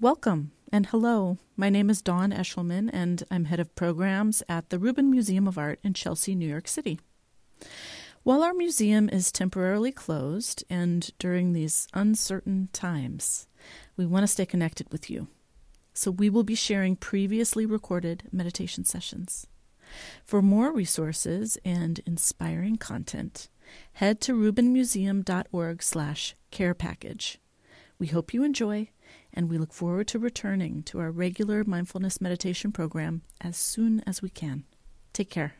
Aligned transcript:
Welcome 0.00 0.52
and 0.70 0.86
hello. 0.86 1.38
My 1.56 1.70
name 1.70 1.90
is 1.90 2.02
Dawn 2.02 2.30
Eshelman, 2.30 2.88
and 2.92 3.24
I'm 3.32 3.46
head 3.46 3.58
of 3.58 3.74
programs 3.74 4.44
at 4.48 4.70
the 4.70 4.78
Rubin 4.78 5.10
Museum 5.10 5.48
of 5.48 5.58
Art 5.58 5.80
in 5.82 5.92
Chelsea, 5.92 6.36
New 6.36 6.48
York 6.48 6.68
City. 6.68 7.00
While 8.22 8.44
our 8.44 8.54
museum 8.54 9.08
is 9.08 9.32
temporarily 9.32 9.90
closed 9.90 10.62
and 10.70 11.10
during 11.18 11.52
these 11.52 11.88
uncertain 11.94 12.68
times, 12.72 13.48
we 13.96 14.06
want 14.06 14.22
to 14.22 14.28
stay 14.28 14.46
connected 14.46 14.86
with 14.92 15.10
you. 15.10 15.26
So 15.94 16.12
we 16.12 16.30
will 16.30 16.44
be 16.44 16.54
sharing 16.54 16.94
previously 16.94 17.66
recorded 17.66 18.22
meditation 18.30 18.84
sessions. 18.84 19.48
For 20.24 20.40
more 20.40 20.72
resources 20.72 21.58
and 21.64 22.00
inspiring 22.06 22.76
content, 22.76 23.48
head 23.94 24.20
to 24.20 24.32
rubinmuseum.org 24.32 25.82
slash 25.82 26.36
care 26.52 26.74
package. 26.74 27.40
We 27.98 28.06
hope 28.06 28.32
you 28.32 28.44
enjoy 28.44 28.90
and 29.38 29.48
we 29.48 29.56
look 29.56 29.72
forward 29.72 30.08
to 30.08 30.18
returning 30.18 30.82
to 30.82 30.98
our 30.98 31.12
regular 31.12 31.62
mindfulness 31.62 32.20
meditation 32.20 32.72
program 32.72 33.22
as 33.40 33.56
soon 33.56 34.02
as 34.04 34.20
we 34.20 34.28
can. 34.28 34.64
Take 35.12 35.30
care. 35.30 35.54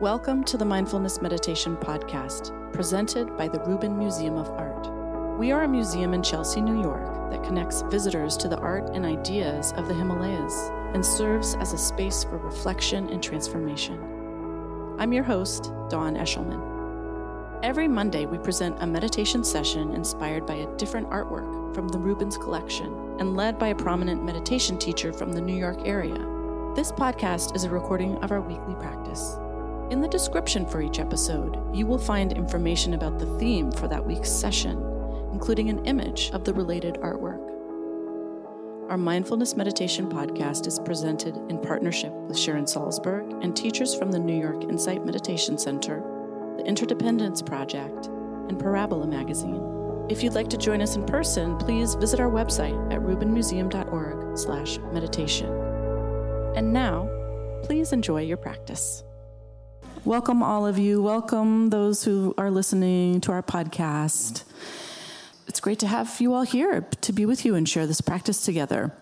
Welcome 0.00 0.44
to 0.44 0.56
the 0.56 0.64
Mindfulness 0.64 1.20
Meditation 1.20 1.76
Podcast, 1.76 2.72
presented 2.72 3.36
by 3.36 3.48
the 3.48 3.58
Rubin 3.58 3.98
Museum 3.98 4.36
of 4.36 4.48
Art. 4.50 4.88
We 5.36 5.50
are 5.50 5.64
a 5.64 5.68
museum 5.68 6.14
in 6.14 6.22
Chelsea, 6.22 6.60
New 6.60 6.80
York, 6.80 7.32
that 7.32 7.42
connects 7.42 7.82
visitors 7.82 8.36
to 8.36 8.46
the 8.46 8.58
art 8.58 8.90
and 8.94 9.04
ideas 9.04 9.72
of 9.72 9.88
the 9.88 9.94
Himalayas 9.94 10.70
and 10.94 11.04
serves 11.04 11.56
as 11.56 11.72
a 11.72 11.78
space 11.78 12.22
for 12.22 12.38
reflection 12.38 13.08
and 13.08 13.20
transformation. 13.20 13.98
I'm 15.00 15.12
your 15.12 15.24
host, 15.24 15.72
Dawn 15.90 16.14
Eshelman. 16.14 16.73
Every 17.64 17.88
Monday, 17.88 18.26
we 18.26 18.36
present 18.36 18.76
a 18.80 18.86
meditation 18.86 19.42
session 19.42 19.94
inspired 19.94 20.44
by 20.44 20.56
a 20.56 20.76
different 20.76 21.08
artwork 21.08 21.74
from 21.74 21.88
the 21.88 21.96
Rubin's 21.96 22.36
collection 22.36 23.16
and 23.18 23.38
led 23.38 23.58
by 23.58 23.68
a 23.68 23.74
prominent 23.74 24.22
meditation 24.22 24.76
teacher 24.76 25.14
from 25.14 25.32
the 25.32 25.40
New 25.40 25.56
York 25.56 25.78
area. 25.86 26.12
This 26.76 26.92
podcast 26.92 27.56
is 27.56 27.64
a 27.64 27.70
recording 27.70 28.16
of 28.16 28.32
our 28.32 28.42
weekly 28.42 28.74
practice. 28.74 29.38
In 29.90 30.02
the 30.02 30.08
description 30.08 30.66
for 30.66 30.82
each 30.82 30.98
episode, 30.98 31.56
you 31.74 31.86
will 31.86 31.96
find 31.96 32.34
information 32.34 32.92
about 32.92 33.18
the 33.18 33.38
theme 33.38 33.72
for 33.72 33.88
that 33.88 34.04
week's 34.04 34.30
session, 34.30 34.76
including 35.32 35.70
an 35.70 35.86
image 35.86 36.32
of 36.34 36.44
the 36.44 36.52
related 36.52 36.96
artwork. 36.96 37.40
Our 38.90 38.98
Mindfulness 38.98 39.56
Meditation 39.56 40.10
podcast 40.10 40.66
is 40.66 40.78
presented 40.78 41.38
in 41.48 41.58
partnership 41.62 42.12
with 42.12 42.38
Sharon 42.38 42.66
Salzberg 42.66 43.42
and 43.42 43.56
teachers 43.56 43.94
from 43.94 44.12
the 44.12 44.18
New 44.18 44.38
York 44.38 44.64
Insight 44.64 45.06
Meditation 45.06 45.56
Center 45.56 46.13
Interdependence 46.64 47.42
Project, 47.42 48.06
and 48.48 48.58
Parabola 48.58 49.06
Magazine. 49.06 49.62
If 50.08 50.22
you'd 50.22 50.34
like 50.34 50.48
to 50.50 50.56
join 50.56 50.82
us 50.82 50.96
in 50.96 51.04
person, 51.04 51.56
please 51.58 51.94
visit 51.94 52.20
our 52.20 52.30
website 52.30 52.92
at 52.92 53.00
rubinmuseum.org 53.00 54.38
slash 54.38 54.78
meditation. 54.92 55.48
And 56.56 56.72
now, 56.72 57.08
please 57.64 57.92
enjoy 57.92 58.22
your 58.22 58.36
practice. 58.36 59.02
Welcome, 60.04 60.42
all 60.42 60.66
of 60.66 60.78
you. 60.78 61.02
Welcome 61.02 61.70
those 61.70 62.04
who 62.04 62.34
are 62.36 62.50
listening 62.50 63.20
to 63.22 63.32
our 63.32 63.42
podcast. 63.42 64.44
It's 65.46 65.60
great 65.60 65.78
to 65.78 65.86
have 65.86 66.20
you 66.20 66.34
all 66.34 66.42
here 66.42 66.82
to 67.00 67.12
be 67.12 67.24
with 67.24 67.44
you 67.44 67.54
and 67.54 67.68
share 67.68 67.86
this 67.86 68.00
practice 68.00 68.44
together. 68.44 68.92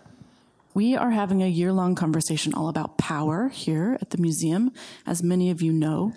We 0.74 0.96
are 0.96 1.10
having 1.10 1.42
a 1.42 1.48
year 1.48 1.70
long 1.72 1.94
conversation 1.94 2.54
all 2.54 2.68
about 2.68 2.96
power 2.96 3.48
here 3.50 3.98
at 4.00 4.10
the 4.10 4.18
museum. 4.18 4.72
As 5.06 5.22
many 5.22 5.50
of 5.50 5.60
you 5.60 5.70
know, 5.72 6.14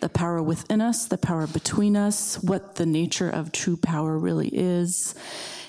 the 0.00 0.08
power 0.08 0.42
within 0.42 0.80
us, 0.80 1.06
the 1.06 1.18
power 1.18 1.46
between 1.46 1.94
us, 1.94 2.42
what 2.42 2.76
the 2.76 2.86
nature 2.86 3.28
of 3.28 3.52
true 3.52 3.76
power 3.76 4.18
really 4.18 4.48
is. 4.48 5.14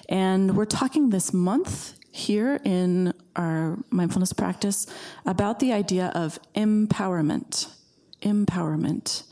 And 0.07 0.55
we're 0.55 0.65
talking 0.65 1.09
this 1.09 1.33
month 1.33 1.95
here 2.11 2.61
in 2.63 3.13
our 3.35 3.77
mindfulness 3.89 4.31
practice 4.31 4.87
about 5.25 5.59
the 5.59 5.73
idea 5.73 6.07
of 6.15 6.39
empowerment. 6.55 7.69
Empowerment. 8.21 9.23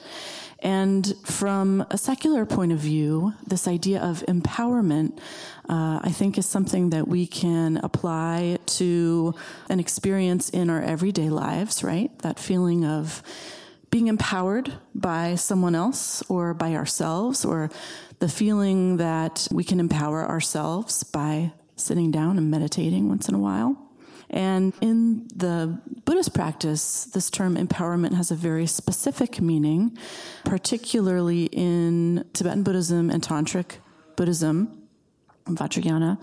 And 0.59 1.15
from 1.23 1.85
a 1.91 1.97
secular 1.97 2.45
point 2.45 2.71
of 2.71 2.79
view, 2.79 3.33
this 3.45 3.67
idea 3.67 4.01
of 4.01 4.23
empowerment, 4.27 5.19
uh, 5.69 5.99
I 6.01 6.11
think, 6.11 6.37
is 6.37 6.45
something 6.45 6.89
that 6.89 7.07
we 7.07 7.27
can 7.27 7.77
apply 7.77 8.57
to 8.77 9.35
an 9.69 9.79
experience 9.79 10.49
in 10.49 10.69
our 10.69 10.81
everyday 10.81 11.29
lives, 11.29 11.83
right? 11.83 12.17
That 12.19 12.39
feeling 12.39 12.85
of 12.85 13.21
being 13.91 14.07
empowered 14.07 14.73
by 14.95 15.35
someone 15.35 15.75
else 15.75 16.23
or 16.27 16.53
by 16.53 16.73
ourselves, 16.73 17.45
or 17.45 17.69
the 18.19 18.27
feeling 18.27 18.97
that 18.97 19.47
we 19.51 19.63
can 19.63 19.79
empower 19.79 20.27
ourselves 20.27 21.03
by 21.03 21.53
sitting 21.75 22.11
down 22.11 22.37
and 22.37 22.49
meditating 22.49 23.07
once 23.07 23.29
in 23.29 23.35
a 23.35 23.39
while. 23.39 23.86
And 24.29 24.73
in 24.81 25.27
the 25.35 25.79
Buddhist 26.05 26.33
practice, 26.33 27.05
this 27.05 27.29
term 27.29 27.55
empowerment 27.55 28.13
has 28.13 28.29
a 28.31 28.35
very 28.35 28.67
specific 28.67 29.39
meaning, 29.39 29.97
particularly 30.43 31.45
in 31.45 32.25
Tibetan 32.33 32.63
Buddhism 32.63 33.09
and 33.09 33.23
Tantric 33.23 33.77
Buddhism, 34.15 34.87
Vajrayana. 35.45 36.21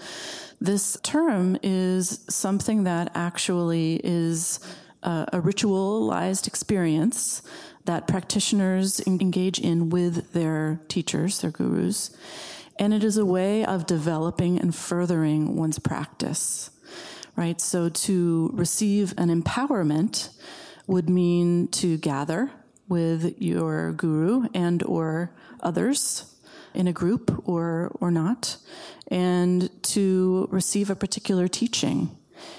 This 0.61 0.99
term 1.03 1.57
is 1.63 2.25
something 2.29 2.85
that 2.85 3.11
actually 3.15 4.01
is 4.05 4.61
a, 5.03 5.27
a 5.33 5.41
ritualized 5.41 6.47
experience 6.47 7.43
that 7.87 8.07
practitioners 8.07 9.01
engage 9.07 9.59
in 9.59 9.91
with 9.91 10.33
their 10.33 10.81
teachers, 10.89 11.41
their 11.41 11.51
gurus. 11.51 12.15
And 12.79 12.93
it 12.93 13.05
is 13.05 13.17
a 13.17 13.27
way 13.27 13.65
of 13.65 13.87
developing 13.87 14.59
and 14.59 14.75
furthering 14.75 15.57
one's 15.57 15.79
practice 15.79 16.71
right? 17.37 17.61
So 17.61 17.89
to 17.89 18.51
receive 18.53 19.15
an 19.19 19.29
empowerment 19.29 20.31
would 20.87 21.09
mean 21.09 21.69
to 21.69 21.97
gather 21.99 22.51
with 22.89 23.41
your 23.41 23.93
guru 23.93 24.47
and 24.55 24.83
or 24.83 25.35
others 25.61 26.35
in 26.75 26.87
a 26.87 26.93
group 26.93 27.49
or 27.49 27.97
or 28.01 28.11
not 28.11 28.57
and 29.09 29.71
to 29.83 30.49
receive 30.51 30.91
a 30.91 30.97
particular 30.97 31.49
teaching 31.49 32.17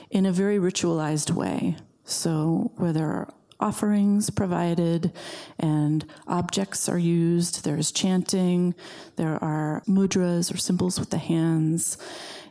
in 0.10 0.26
a 0.26 0.32
very 0.32 0.58
ritualized 0.58 1.32
way 1.32 1.76
so 2.06 2.72
where 2.78 2.94
there 2.94 3.08
are 3.08 3.34
offerings 3.60 4.30
provided 4.30 5.12
and 5.60 6.06
objects 6.28 6.90
are 6.90 6.98
used 6.98 7.64
there's 7.64 7.92
chanting 7.92 8.74
there 9.16 9.42
are 9.44 9.82
mudras 9.88 10.54
or 10.54 10.58
symbols 10.58 11.00
with 11.00 11.10
the 11.10 11.18
hands 11.18 11.98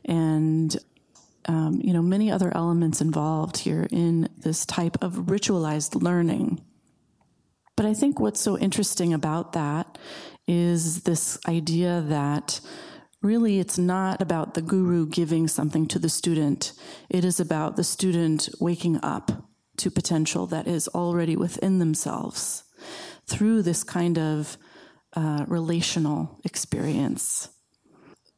and 0.05 0.77
um, 1.47 1.81
you 1.83 1.93
know, 1.93 2.03
many 2.03 2.31
other 2.31 2.51
elements 2.55 3.01
involved 3.01 3.59
here 3.59 3.87
in 3.91 4.29
this 4.37 4.65
type 4.65 4.97
of 5.03 5.27
ritualized 5.27 6.01
learning. 6.01 6.61
But 7.77 7.87
I 7.87 7.95
think 7.95 8.21
what's 8.21 8.41
so 8.41 8.57
interesting 8.59 9.13
about 9.13 9.53
that 9.53 9.99
is 10.47 11.03
this 11.03 11.39
idea 11.49 12.05
that 12.09 12.61
really 13.23 13.59
it's 13.59 13.79
not 13.79 14.21
about 14.21 14.55
the 14.55 14.63
guru 14.63 15.07
giving 15.07 15.49
something 15.49 15.87
to 15.89 15.99
the 15.99 16.09
student. 16.09 16.73
It 17.09 17.25
is 17.25 17.41
about 17.41 17.77
the 17.77 17.85
student 17.85 18.49
waking 18.61 19.01
up 19.03 19.49
to 19.79 19.91
potential 19.91 20.47
that 20.47 20.69
is 20.69 20.89
already 20.89 21.37
within 21.37 21.79
themselves 21.79 22.65
through 23.27 23.63
this 23.63 23.83
kind 23.83 24.19
of 24.19 24.57
uh, 25.17 25.45
relational 25.49 26.39
experience. 26.45 27.49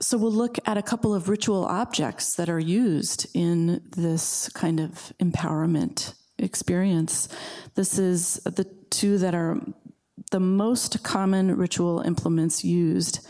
So 0.00 0.18
we'll 0.18 0.32
look 0.32 0.58
at 0.66 0.76
a 0.76 0.82
couple 0.82 1.14
of 1.14 1.28
ritual 1.28 1.64
objects 1.64 2.34
that 2.34 2.50
are 2.50 2.60
used 2.60 3.26
in 3.32 3.82
this 3.96 4.50
kind 4.50 4.78
of 4.78 5.12
empowerment 5.20 6.14
experience. 6.38 7.28
This 7.76 7.98
is 7.98 8.34
the 8.44 8.64
two 8.90 9.16
that 9.18 9.34
are 9.34 9.58
the 10.30 10.40
most 10.40 11.02
common 11.02 11.56
ritual 11.56 12.00
implements 12.00 12.62
used 12.62 13.26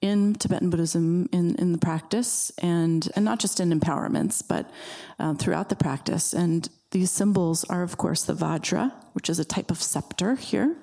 in 0.00 0.34
Tibetan 0.34 0.70
Buddhism 0.70 1.28
in, 1.32 1.54
in 1.56 1.72
the 1.72 1.78
practice, 1.78 2.50
and, 2.62 3.08
and 3.14 3.24
not 3.24 3.38
just 3.38 3.60
in 3.60 3.78
empowerments, 3.78 4.42
but 4.46 4.70
uh, 5.18 5.34
throughout 5.34 5.68
the 5.68 5.76
practice. 5.76 6.32
And 6.32 6.68
these 6.92 7.10
symbols 7.10 7.64
are, 7.64 7.82
of 7.82 7.96
course, 7.96 8.24
the 8.24 8.34
Vajra, 8.34 8.92
which 9.12 9.28
is 9.28 9.38
a 9.38 9.44
type 9.44 9.70
of 9.70 9.82
scepter 9.82 10.36
here. 10.36 10.76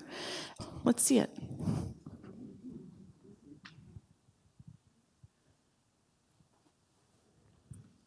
Let's 0.83 1.03
see 1.03 1.19
it. 1.19 1.29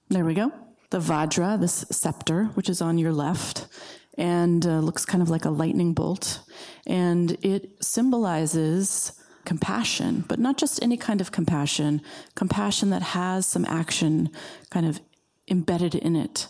There 0.09 0.25
we 0.25 0.35
go. 0.35 0.53
The 0.91 1.01
Vajra, 1.01 1.61
this 1.61 1.85
scepter, 1.91 2.45
which 2.55 2.69
is 2.69 2.81
on 2.81 2.97
your 2.97 3.13
left, 3.13 3.67
and 4.17 4.65
uh, 4.65 4.79
looks 4.79 5.05
kind 5.05 5.21
of 5.21 5.29
like 5.29 5.45
a 5.45 5.51
lightning 5.51 5.95
bolt. 5.95 6.41
And 6.87 7.33
it 7.43 7.85
symbolizes 7.85 9.13
compassion, 9.45 10.25
but 10.29 10.39
not 10.39 10.59
just 10.59 10.81
any 10.83 10.97
kind 10.97 11.21
of 11.21 11.33
compassion, 11.33 12.03
compassion 12.37 12.91
that 12.91 13.03
has 13.03 13.47
some 13.47 13.65
action 13.65 14.31
kind 14.71 14.87
of 14.87 15.01
embedded 15.49 15.97
in 15.97 16.15
it. 16.15 16.49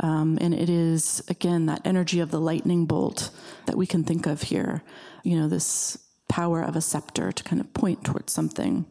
Um, 0.00 0.38
and 0.40 0.52
it 0.54 0.68
is, 0.68 1.22
again, 1.28 1.66
that 1.66 1.82
energy 1.86 2.20
of 2.20 2.30
the 2.30 2.40
lightning 2.40 2.84
bolt 2.84 3.30
that 3.66 3.76
we 3.76 3.86
can 3.86 4.04
think 4.04 4.26
of 4.26 4.42
here. 4.42 4.82
You 5.24 5.38
know, 5.38 5.48
this 5.48 5.98
power 6.28 6.62
of 6.62 6.76
a 6.76 6.80
scepter 6.80 7.32
to 7.32 7.44
kind 7.44 7.60
of 7.60 7.72
point 7.72 8.04
towards 8.04 8.32
something. 8.32 8.84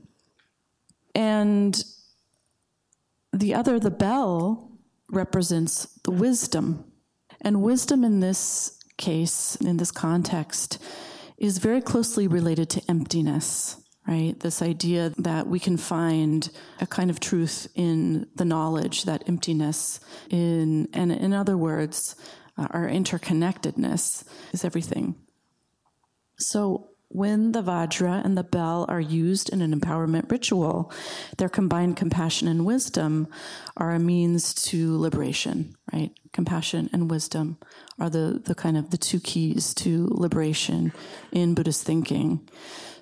And 1.13 1.83
the 3.33 3.53
other, 3.53 3.79
the 3.79 3.91
bell, 3.91 4.71
represents 5.11 5.85
the 6.03 6.11
wisdom. 6.11 6.85
And 7.41 7.61
wisdom 7.61 8.03
in 8.03 8.19
this 8.19 8.79
case, 8.97 9.55
in 9.57 9.77
this 9.77 9.91
context, 9.91 10.81
is 11.37 11.57
very 11.57 11.81
closely 11.81 12.27
related 12.27 12.69
to 12.69 12.81
emptiness, 12.89 13.81
right? 14.07 14.37
This 14.39 14.61
idea 14.61 15.13
that 15.17 15.47
we 15.47 15.59
can 15.59 15.77
find 15.77 16.49
a 16.81 16.87
kind 16.87 17.09
of 17.09 17.19
truth 17.19 17.67
in 17.75 18.27
the 18.35 18.45
knowledge 18.45 19.05
that 19.05 19.27
emptiness 19.27 19.99
in, 20.29 20.89
and 20.93 21.11
in 21.11 21.33
other 21.33 21.57
words, 21.57 22.15
uh, 22.57 22.67
our 22.71 22.89
interconnectedness 22.89 24.25
is 24.51 24.65
everything. 24.65 25.15
So 26.37 26.88
when 27.09 27.53
the 27.53 27.63
Vajra 27.63 28.23
and 28.23 28.37
the 28.37 28.43
bell 28.43 28.85
are 28.87 29.01
used 29.01 29.49
in 29.49 29.61
an 29.61 29.77
empowerment 29.77 30.31
ritual, 30.31 30.91
their 31.37 31.49
combined 31.49 31.97
compassion 31.97 32.47
and 32.47 32.65
wisdom 32.65 33.27
are 33.77 33.91
a 33.91 33.99
means 33.99 34.53
to 34.53 34.97
liberation, 34.97 35.75
right? 35.91 36.11
Compassion 36.33 36.87
and 36.93 37.09
wisdom 37.09 37.57
are 37.99 38.11
the, 38.11 38.41
the 38.45 38.53
kind 38.53 38.77
of 38.77 38.91
the 38.91 38.97
two 38.97 39.19
keys 39.19 39.73
to 39.73 40.07
liberation 40.11 40.93
in 41.31 41.55
Buddhist 41.55 41.83
thinking. 41.83 42.47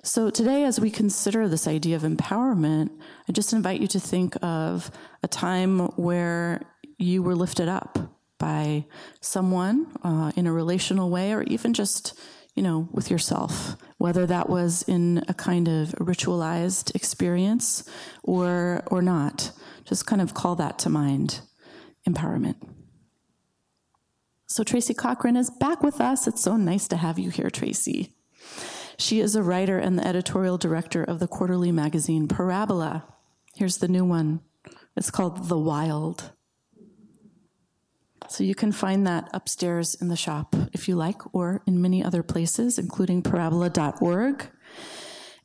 So 0.02 0.30
today, 0.30 0.64
as 0.64 0.80
we 0.80 0.90
consider 0.90 1.46
this 1.46 1.68
idea 1.68 1.94
of 1.94 2.02
empowerment, 2.02 2.88
I 3.28 3.32
just 3.32 3.52
invite 3.52 3.80
you 3.80 3.88
to 3.88 4.00
think 4.00 4.42
of 4.42 4.90
a 5.22 5.28
time 5.28 5.80
where 5.96 6.62
you 6.96 7.22
were 7.22 7.34
lifted 7.34 7.68
up 7.68 7.98
by 8.38 8.86
someone 9.20 9.86
uh, 10.02 10.32
in 10.34 10.46
a 10.46 10.52
relational 10.52 11.10
way 11.10 11.34
or 11.34 11.42
even 11.42 11.74
just 11.74 12.18
you 12.58 12.62
know, 12.62 12.88
with 12.90 13.08
yourself, 13.08 13.76
whether 13.98 14.26
that 14.26 14.48
was 14.48 14.82
in 14.88 15.22
a 15.28 15.32
kind 15.32 15.68
of 15.68 15.90
ritualized 15.90 16.92
experience 16.96 17.88
or 18.24 18.82
or 18.88 19.00
not. 19.00 19.52
Just 19.84 20.06
kind 20.06 20.20
of 20.20 20.34
call 20.34 20.56
that 20.56 20.76
to 20.80 20.88
mind. 20.88 21.40
Empowerment. 22.04 22.56
So 24.46 24.64
Tracy 24.64 24.92
Cochran 24.92 25.36
is 25.36 25.50
back 25.50 25.84
with 25.84 26.00
us. 26.00 26.26
It's 26.26 26.42
so 26.42 26.56
nice 26.56 26.88
to 26.88 26.96
have 26.96 27.16
you 27.16 27.30
here, 27.30 27.48
Tracy. 27.48 28.12
She 28.98 29.20
is 29.20 29.36
a 29.36 29.42
writer 29.44 29.78
and 29.78 29.96
the 29.96 30.06
editorial 30.06 30.58
director 30.58 31.04
of 31.04 31.20
the 31.20 31.28
quarterly 31.28 31.70
magazine 31.70 32.26
Parabola. 32.26 33.04
Here's 33.54 33.78
the 33.78 33.86
new 33.86 34.04
one. 34.04 34.40
It's 34.96 35.12
called 35.12 35.48
The 35.48 35.58
Wild. 35.58 36.32
So 38.28 38.44
you 38.44 38.54
can 38.54 38.72
find 38.72 39.06
that 39.06 39.28
upstairs 39.32 39.94
in 39.94 40.08
the 40.08 40.16
shop 40.16 40.54
if 40.72 40.88
you 40.88 40.96
like, 40.96 41.34
or 41.34 41.62
in 41.66 41.80
many 41.80 42.04
other 42.04 42.22
places, 42.22 42.78
including 42.78 43.22
parabola.org. 43.22 44.46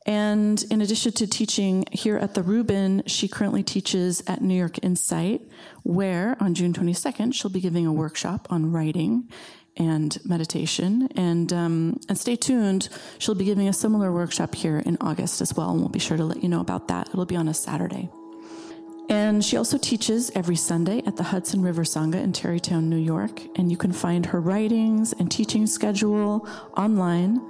And 0.05 0.63
in 0.69 0.81
addition 0.81 1.13
to 1.13 1.27
teaching 1.27 1.85
here 1.91 2.17
at 2.17 2.33
the 2.33 2.43
Rubin, 2.43 3.03
she 3.05 3.29
currently 3.29 3.63
teaches 3.63 4.21
at 4.27 4.41
New 4.41 4.55
York 4.55 4.83
Insight, 4.83 5.41
where 5.83 6.35
on 6.41 6.53
June 6.53 6.73
22nd, 6.73 7.33
she'll 7.33 7.51
be 7.51 7.61
giving 7.61 7.85
a 7.85 7.93
workshop 7.93 8.47
on 8.49 8.71
writing 8.71 9.29
and 9.77 10.17
meditation. 10.25 11.07
And, 11.15 11.51
um, 11.53 11.99
and 12.09 12.17
stay 12.17 12.35
tuned, 12.35 12.89
she'll 13.17 13.33
be 13.33 13.45
giving 13.45 13.69
a 13.69 13.73
similar 13.73 14.11
workshop 14.11 14.55
here 14.55 14.79
in 14.79 14.97
August 14.99 15.41
as 15.41 15.53
well, 15.55 15.71
and 15.71 15.79
we'll 15.79 15.89
be 15.89 15.99
sure 15.99 16.17
to 16.17 16.25
let 16.25 16.43
you 16.43 16.49
know 16.49 16.59
about 16.59 16.89
that. 16.89 17.07
It'll 17.09 17.25
be 17.25 17.37
on 17.37 17.47
a 17.47 17.53
Saturday. 17.53 18.09
And 19.09 19.43
she 19.43 19.57
also 19.57 19.77
teaches 19.77 20.31
every 20.33 20.55
Sunday 20.55 21.03
at 21.05 21.17
the 21.17 21.23
Hudson 21.23 21.61
River 21.61 21.83
Sangha 21.83 22.15
in 22.23 22.31
Tarrytown, 22.31 22.89
New 22.89 22.97
York. 22.97 23.41
And 23.57 23.69
you 23.69 23.77
can 23.77 23.91
find 23.91 24.25
her 24.27 24.39
writings 24.39 25.13
and 25.13 25.29
teaching 25.29 25.67
schedule 25.67 26.47
online 26.77 27.41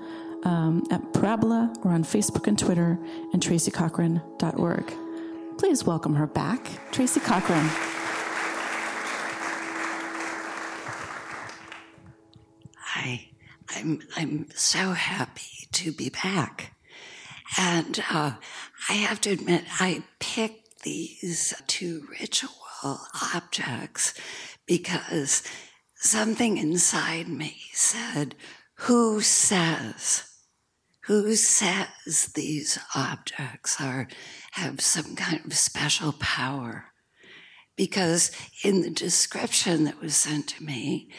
um, 0.44 0.84
at 0.92 1.14
Parabola 1.14 1.74
or 1.84 1.92
on 1.92 2.04
Facebook 2.04 2.48
and 2.48 2.58
Twitter 2.58 3.00
and 3.32 3.42
tracycochran.org. 3.42 4.94
Please 5.58 5.84
welcome 5.86 6.16
her 6.16 6.28
back, 6.28 6.68
Tracy 6.92 7.20
Cochran. 7.20 7.70
Hi, 12.78 13.30
I'm 13.70 14.02
I'm 14.18 14.48
so 14.56 14.92
happy 14.92 15.68
to 15.74 15.92
be 15.92 16.10
back, 16.10 16.76
and 17.58 18.04
uh, 18.10 18.34
I 18.90 18.94
have 18.94 19.22
to 19.22 19.32
admit 19.32 19.64
I 19.80 20.04
picked 20.20 20.63
these 20.84 21.54
two 21.68 22.08
ritual 22.20 22.52
objects 23.34 24.14
because 24.66 25.44
something 25.96 26.58
inside 26.58 27.28
me 27.28 27.58
said, 27.72 28.36
Who 28.76 29.22
says? 29.22 30.24
Who 31.06 31.36
says 31.36 32.32
these 32.34 32.80
objects 32.96 33.82
are, 33.82 34.08
have 34.52 34.80
some 34.80 35.16
kind 35.16 35.42
of 35.46 35.54
special 35.54 36.14
power? 36.14 36.86
Because 37.76 38.32
in 38.64 38.82
the 38.82 38.90
description 38.90 39.84
that 39.84 40.02
was 40.02 40.16
sent 40.16 40.48
to 40.50 40.64
me, 40.64 41.10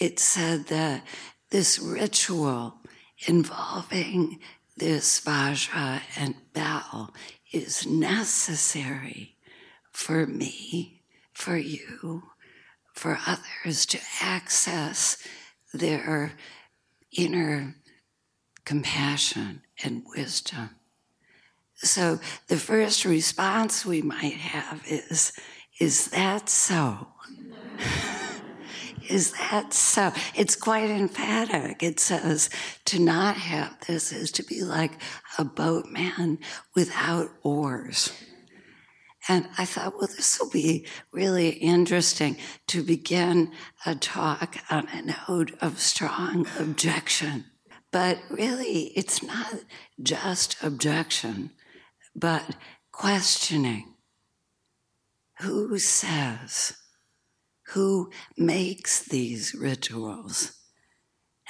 it 0.00 0.20
said 0.20 0.66
that 0.66 1.04
this 1.50 1.78
ritual 1.78 2.82
involving 3.26 4.38
this 4.76 5.20
Vajra 5.20 6.02
and 6.16 6.34
Bell 6.52 7.12
is 7.52 7.86
necessary 7.86 9.36
for 9.90 10.26
me, 10.26 11.02
for 11.32 11.56
you, 11.56 12.24
for 12.92 13.18
others 13.26 13.86
to 13.86 13.98
access 14.20 15.16
their 15.72 16.32
inner 17.16 17.76
compassion 18.64 19.62
and 19.82 20.04
wisdom. 20.16 20.70
So 21.76 22.20
the 22.46 22.56
first 22.56 23.04
response 23.04 23.84
we 23.84 24.02
might 24.02 24.34
have 24.34 24.82
is, 24.86 25.32
is 25.78 26.08
that 26.08 26.48
so? 26.48 27.08
is 29.12 29.32
that 29.32 29.74
so? 29.74 30.12
It's 30.34 30.56
quite 30.56 30.90
emphatic. 30.90 31.82
It 31.82 32.00
says 32.00 32.48
to 32.86 32.98
not 32.98 33.36
have 33.36 33.78
this 33.86 34.10
is 34.10 34.32
to 34.32 34.42
be 34.42 34.62
like 34.62 34.92
a 35.38 35.44
boatman 35.44 36.38
without 36.74 37.28
oars. 37.42 38.12
And 39.28 39.48
I 39.56 39.66
thought, 39.66 39.94
well, 39.94 40.08
this 40.08 40.40
will 40.40 40.50
be 40.50 40.86
really 41.12 41.50
interesting 41.50 42.38
to 42.68 42.82
begin 42.82 43.52
a 43.86 43.94
talk 43.94 44.56
on 44.70 44.88
a 44.88 45.14
note 45.28 45.52
of 45.60 45.78
strong 45.78 46.46
objection. 46.58 47.44
But 47.92 48.18
really, 48.30 48.92
it's 48.96 49.22
not 49.22 49.60
just 50.02 50.56
objection, 50.62 51.50
but 52.16 52.56
questioning. 52.90 53.94
Who 55.40 55.78
says? 55.78 56.76
Who 57.72 58.10
makes 58.36 59.02
these 59.02 59.54
rituals? 59.54 60.52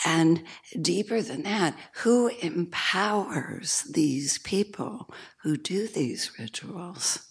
And 0.04 0.44
deeper 0.80 1.22
than 1.22 1.42
that, 1.42 1.76
who 1.96 2.28
empowers 2.28 3.82
these 3.82 4.38
people 4.38 5.12
who 5.42 5.56
do 5.56 5.86
these 5.86 6.32
rituals? 6.38 7.28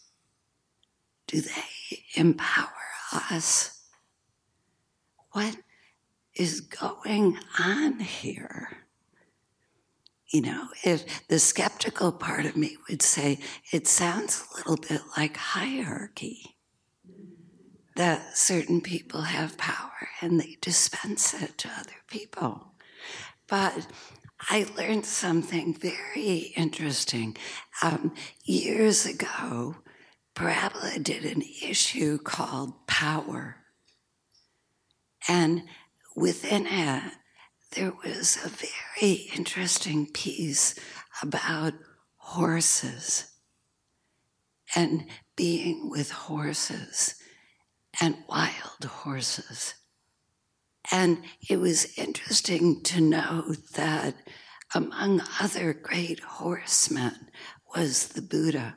Do 1.27 1.41
they 1.41 2.03
empower 2.15 2.69
us? 3.29 3.81
What 5.31 5.57
is 6.35 6.61
going 6.61 7.37
on 7.59 7.99
here? 7.99 8.69
You 10.27 10.41
know, 10.41 10.67
if 10.83 11.27
the 11.27 11.39
skeptical 11.39 12.11
part 12.13 12.45
of 12.45 12.55
me 12.55 12.77
would 12.89 13.01
say 13.01 13.39
it 13.73 13.87
sounds 13.87 14.43
a 14.49 14.57
little 14.57 14.77
bit 14.77 15.01
like 15.17 15.35
hierarchy 15.35 16.55
that 17.95 18.37
certain 18.37 18.81
people 18.81 19.21
have 19.21 19.57
power 19.57 20.09
and 20.21 20.39
they 20.39 20.57
dispense 20.61 21.33
it 21.33 21.57
to 21.59 21.69
other 21.69 22.01
people. 22.07 22.73
But 23.47 23.87
I 24.49 24.65
learned 24.77 25.05
something 25.05 25.73
very 25.73 26.53
interesting. 26.55 27.37
Um, 27.81 28.13
years 28.43 29.05
ago, 29.05 29.77
Parabola 30.33 30.99
did 30.99 31.25
an 31.25 31.43
issue 31.61 32.17
called 32.17 32.87
Power. 32.87 33.57
And 35.27 35.63
within 36.15 36.65
it, 36.65 37.13
there 37.73 37.93
was 38.03 38.37
a 38.43 38.49
very 38.49 39.29
interesting 39.35 40.07
piece 40.07 40.75
about 41.21 41.73
horses 42.15 43.31
and 44.75 45.05
being 45.35 45.89
with 45.89 46.11
horses 46.11 47.15
and 47.99 48.15
wild 48.29 48.83
horses. 48.85 49.73
And 50.91 51.23
it 51.49 51.57
was 51.57 51.97
interesting 51.97 52.81
to 52.83 53.01
know 53.01 53.55
that 53.73 54.15
among 54.73 55.21
other 55.39 55.73
great 55.73 56.19
horsemen 56.21 57.29
was 57.75 58.09
the 58.09 58.21
Buddha. 58.21 58.75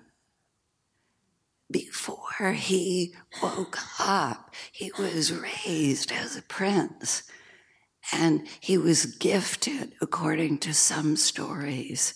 Before 1.71 2.53
he 2.53 3.15
woke 3.43 3.79
up, 3.99 4.55
he 4.71 4.93
was 4.99 5.33
raised 5.33 6.13
as 6.13 6.37
a 6.37 6.43
prince. 6.43 7.23
And 8.13 8.47
he 8.61 8.77
was 8.77 9.07
gifted, 9.07 9.95
according 10.01 10.59
to 10.59 10.75
some 10.75 11.17
stories, 11.17 12.15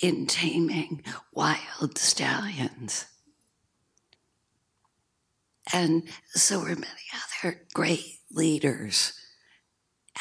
in 0.00 0.26
taming 0.26 1.02
wild 1.32 1.98
stallions. 1.98 3.06
And 5.72 6.04
so 6.28 6.60
were 6.60 6.68
many 6.68 6.86
other 7.42 7.62
great 7.72 8.18
leaders. 8.30 9.12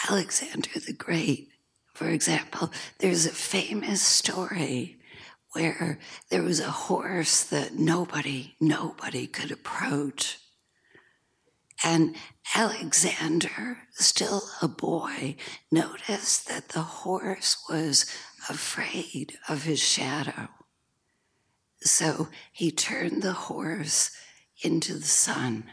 Alexander 0.10 0.70
the 0.80 0.94
Great, 0.94 1.50
for 1.94 2.10
example, 2.10 2.72
there's 3.00 3.26
a 3.26 3.32
famous 3.32 4.02
story 4.02 4.98
where 5.52 6.00
there 6.30 6.42
was 6.42 6.60
a 6.60 6.72
horse 6.72 7.44
that 7.44 7.76
nobody, 7.76 8.56
nobody 8.60 9.28
could 9.28 9.52
approach. 9.52 10.40
And 11.84 12.16
Alexander, 12.56 13.80
still 13.92 14.44
a 14.62 14.68
boy, 14.68 15.36
noticed 15.72 16.48
that 16.48 16.70
the 16.70 16.82
horse 16.82 17.58
was 17.70 18.06
afraid 18.50 19.38
of 19.48 19.64
his 19.64 19.80
shadow. 19.80 20.50
So 21.82 22.30
he 22.52 22.72
turned 22.72 23.22
the 23.22 23.34
horse 23.34 24.12
into 24.64 24.94
the 24.94 25.04
sun 25.04 25.66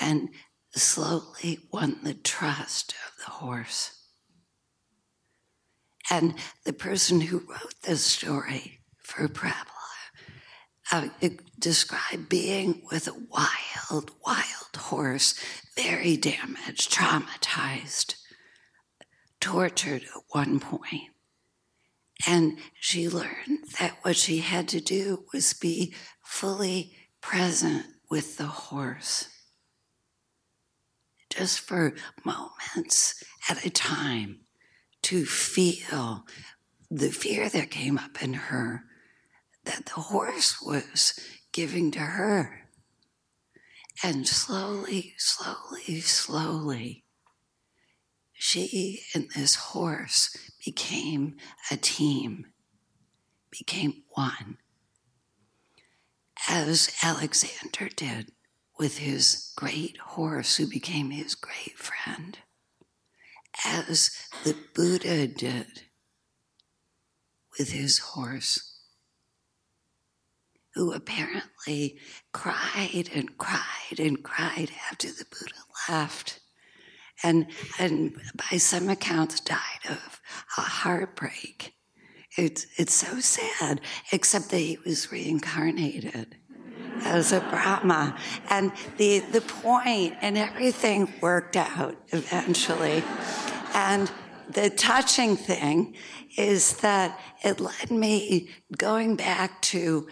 and 0.00 0.28
slowly 0.74 1.60
won 1.72 1.98
the 2.02 2.14
trust 2.14 2.94
of 3.06 3.24
the 3.24 3.30
horse. 3.30 3.92
And 6.10 6.34
the 6.64 6.72
person 6.72 7.20
who 7.20 7.38
wrote 7.38 7.74
this 7.82 8.04
story 8.04 8.80
for 9.02 9.26
Parabola 9.28 9.72
uh, 10.92 11.08
described 11.58 12.28
being 12.28 12.82
with 12.90 13.08
a 13.08 13.14
wild, 13.14 14.12
wild 14.24 14.76
horse, 14.76 15.34
very 15.76 16.16
damaged, 16.16 16.92
traumatized, 16.92 18.14
tortured 19.40 20.02
at 20.02 20.22
one 20.28 20.60
point. 20.60 21.10
And 22.26 22.58
she 22.80 23.08
learned 23.08 23.64
that 23.78 23.98
what 24.02 24.16
she 24.16 24.38
had 24.38 24.68
to 24.68 24.80
do 24.80 25.24
was 25.32 25.52
be 25.52 25.94
fully 26.26 26.92
present 27.20 27.86
with 28.10 28.36
the 28.36 28.46
horse. 28.46 29.28
Just 31.30 31.60
for 31.60 31.94
moments 32.24 33.22
at 33.48 33.64
a 33.64 33.70
time 33.70 34.40
to 35.02 35.24
feel 35.24 36.26
the 36.90 37.10
fear 37.10 37.48
that 37.48 37.70
came 37.70 37.96
up 37.96 38.22
in 38.22 38.34
her 38.34 38.84
that 39.64 39.86
the 39.86 40.00
horse 40.00 40.60
was 40.60 41.18
giving 41.52 41.90
to 41.92 42.00
her. 42.00 42.68
And 44.02 44.26
slowly, 44.26 45.14
slowly, 45.16 46.00
slowly, 46.00 47.04
she 48.32 49.00
and 49.14 49.30
this 49.30 49.54
horse 49.54 50.36
became 50.64 51.36
a 51.70 51.76
team, 51.76 52.46
became 53.50 54.02
one, 54.10 54.58
as 56.48 56.94
Alexander 57.02 57.88
did 57.94 58.32
with 58.78 58.98
his 58.98 59.52
great 59.56 59.96
horse, 59.98 60.56
who 60.56 60.66
became 60.66 61.10
his 61.10 61.34
great 61.34 61.76
friend, 61.78 62.38
as 63.64 64.10
the 64.44 64.56
Buddha 64.74 65.26
did 65.26 65.82
with 67.58 67.72
his 67.72 67.98
horse 67.98 68.76
who 70.76 70.92
apparently 70.92 71.98
cried 72.32 73.08
and 73.14 73.38
cried 73.38 73.98
and 73.98 74.22
cried 74.22 74.70
after 74.90 75.08
the 75.08 75.24
Buddha 75.24 75.54
left. 75.88 76.40
And, 77.22 77.46
and 77.78 78.14
by 78.34 78.58
some 78.58 78.90
accounts 78.90 79.40
died 79.40 79.88
of 79.88 80.20
a 80.58 80.60
heartbreak. 80.60 81.75
It's, 82.36 82.66
it's 82.76 82.92
so 82.92 83.18
sad, 83.20 83.80
except 84.12 84.50
that 84.50 84.58
he 84.58 84.78
was 84.84 85.10
reincarnated 85.10 86.36
as 87.02 87.32
a 87.32 87.40
Brahma. 87.40 88.16
And 88.50 88.72
the, 88.98 89.20
the 89.20 89.40
point 89.40 90.14
and 90.20 90.36
everything 90.36 91.12
worked 91.20 91.56
out 91.56 91.96
eventually. 92.08 93.02
And 93.74 94.10
the 94.50 94.70
touching 94.70 95.36
thing 95.36 95.96
is 96.36 96.76
that 96.78 97.18
it 97.42 97.60
led 97.60 97.90
me 97.90 98.50
going 98.76 99.16
back 99.16 99.62
to 99.62 100.06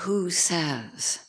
who 0.00 0.30
says? 0.30 1.20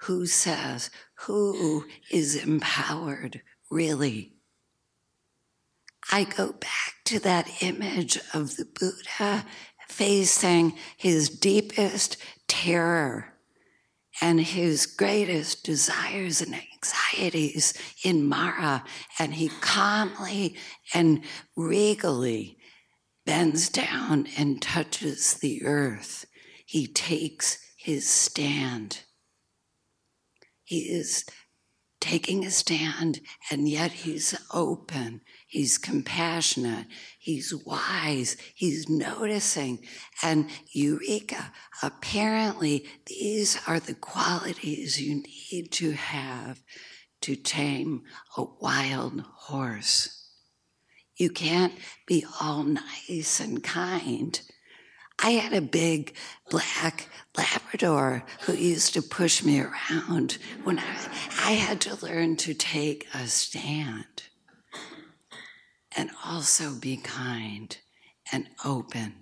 Who 0.00 0.26
says? 0.26 0.90
Who 1.20 1.86
is 2.10 2.36
empowered, 2.36 3.42
really? 3.70 4.33
I 6.10 6.24
go 6.24 6.52
back 6.52 6.94
to 7.06 7.18
that 7.20 7.62
image 7.62 8.18
of 8.32 8.56
the 8.56 8.64
Buddha 8.64 9.44
facing 9.88 10.74
his 10.96 11.28
deepest 11.28 12.16
terror 12.46 13.34
and 14.20 14.40
his 14.40 14.86
greatest 14.86 15.64
desires 15.64 16.40
and 16.40 16.54
anxieties 16.54 17.74
in 18.04 18.28
Mara, 18.28 18.84
and 19.18 19.34
he 19.34 19.48
calmly 19.60 20.56
and 20.92 21.24
regally 21.56 22.58
bends 23.26 23.68
down 23.68 24.28
and 24.36 24.62
touches 24.62 25.34
the 25.34 25.64
earth 25.64 26.26
he 26.64 26.86
takes 26.86 27.58
his 27.76 28.08
stand. 28.08 29.00
He 30.64 30.80
is 30.80 31.24
taking 32.00 32.44
a 32.44 32.50
stand, 32.50 33.20
and 33.50 33.68
yet 33.68 33.92
he's 33.92 34.34
open, 34.52 35.20
he's 35.54 35.78
compassionate, 35.78 36.84
he's 37.16 37.54
wise, 37.54 38.36
he's 38.56 38.88
noticing. 38.88 39.78
And 40.20 40.50
Eureka, 40.72 41.52
apparently, 41.80 42.86
these 43.06 43.60
are 43.68 43.78
the 43.78 43.94
qualities 43.94 45.00
you 45.00 45.22
need 45.22 45.70
to 45.70 45.92
have 45.92 46.60
to 47.20 47.36
tame 47.36 48.02
a 48.36 48.42
wild 48.60 49.20
horse. 49.20 50.28
You 51.14 51.30
can't 51.30 51.74
be 52.04 52.26
all 52.40 52.64
nice 52.64 53.38
and 53.38 53.62
kind. 53.62 54.40
I 55.20 55.30
had 55.34 55.52
a 55.52 55.60
big 55.60 56.16
black 56.50 57.08
Labrador 57.38 58.24
who 58.40 58.54
used 58.54 58.94
to 58.94 59.02
push 59.02 59.44
me 59.44 59.60
around 59.60 60.36
when 60.64 60.80
I, 60.80 61.08
I 61.38 61.52
had 61.52 61.80
to 61.82 62.04
learn 62.04 62.34
to 62.38 62.54
take 62.54 63.06
a 63.14 63.28
stand 63.28 64.24
and 65.96 66.10
also 66.24 66.74
be 66.74 66.96
kind 66.96 67.76
and 68.32 68.48
open. 68.64 69.14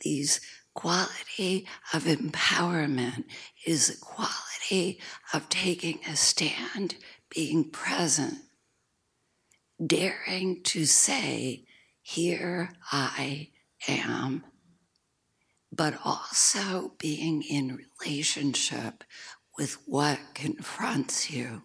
These 0.00 0.40
quality 0.74 1.66
of 1.92 2.04
empowerment 2.04 3.24
is 3.66 3.90
a 3.90 3.98
quality 3.98 5.00
of 5.34 5.48
taking 5.48 5.98
a 6.08 6.14
stand, 6.16 6.96
being 7.34 7.70
present, 7.70 8.38
daring 9.84 10.62
to 10.62 10.84
say, 10.84 11.64
Here 12.00 12.70
I 12.92 13.50
am, 13.88 14.44
but 15.72 15.98
also 16.04 16.92
being 16.98 17.42
in 17.42 17.80
relationship 18.00 19.04
with 19.58 19.78
what 19.86 20.18
confronts 20.34 21.30
you. 21.30 21.62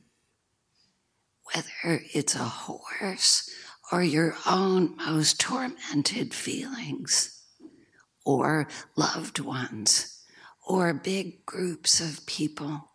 Whether 1.52 2.04
it's 2.14 2.36
a 2.36 2.40
horse 2.40 3.50
or 3.92 4.02
your 4.02 4.36
own 4.48 4.96
most 4.98 5.40
tormented 5.40 6.34
feelings, 6.34 7.42
or 8.26 8.68
loved 8.96 9.40
ones, 9.40 10.24
or 10.66 10.94
big 10.94 11.46
groups 11.46 12.00
of 12.00 12.26
people. 12.26 12.90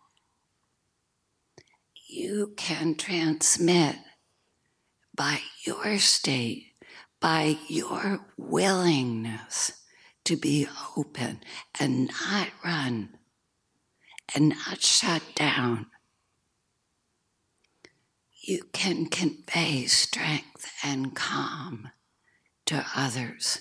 You 2.09 2.55
can 2.57 2.95
transmit 2.95 3.97
by 5.15 5.41
your 5.65 5.99
state 5.99 6.69
by 7.21 7.59
your 7.69 8.27
willingness 8.37 9.73
to 10.25 10.37
be 10.37 10.69
open 10.97 11.41
and 11.81 12.07
not 12.07 12.49
run 12.65 13.11
and 14.35 14.51
not 14.51 14.81
shut 14.83 15.23
down, 15.35 15.87
you 18.49 18.65
can 18.73 19.05
convey 19.05 19.85
strength 19.85 20.73
and 20.83 21.15
calm 21.15 21.91
to 22.65 22.83
others. 22.97 23.61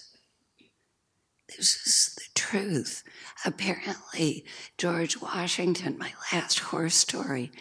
This 1.50 1.76
is 1.86 2.16
the 2.16 2.40
truth. 2.40 3.04
Apparently, 3.46 4.46
George 4.78 5.20
Washington, 5.20 5.98
my 5.98 6.14
last 6.32 6.60
horse 6.60 6.96
story, 6.96 7.52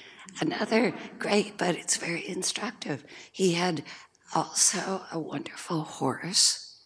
another 0.41 0.95
great, 1.19 1.59
but 1.59 1.75
it's 1.75 1.97
very 1.97 2.29
instructive. 2.29 3.05
He 3.33 3.55
had 3.55 3.83
also 4.33 5.03
a 5.11 5.19
wonderful 5.19 5.81
horse. 5.81 6.79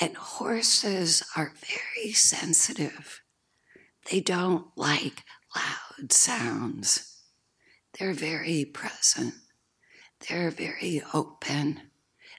And 0.00 0.16
horses 0.16 1.22
are 1.36 1.52
very 1.54 2.12
sensitive. 2.12 3.20
They 4.10 4.18
don't 4.18 4.66
like 4.76 5.22
loud 5.54 6.10
sounds. 6.10 7.20
They're 7.96 8.14
very 8.14 8.64
present. 8.64 9.34
They're 10.28 10.50
very 10.50 11.02
open. 11.12 11.80